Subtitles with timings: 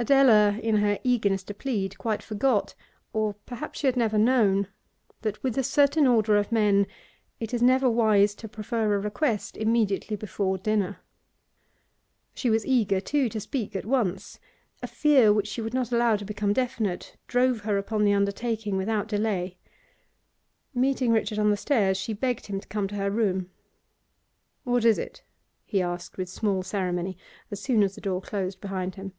[0.00, 2.76] Adela, in her eagerness to plead, quite forgot
[3.12, 4.68] (or perhaps she had never known)
[5.22, 6.86] that with a certain order of men
[7.40, 11.00] it is never wise to prefer a request immediately before dinner.
[12.32, 14.38] She was eager, too, to speak at once;
[14.84, 18.76] a fear, which she would not allow to become definite, drove her upon the undertaking
[18.76, 19.58] without delay.
[20.72, 23.50] Meeting Richard on the stairs she begged him to come to her room.
[24.62, 25.24] 'What is it?'
[25.64, 27.18] he asked with small ceremony,
[27.50, 29.14] as soon as the door closed behind him.